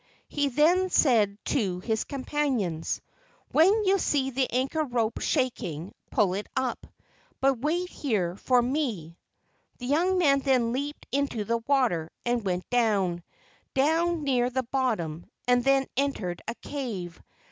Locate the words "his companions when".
1.79-3.83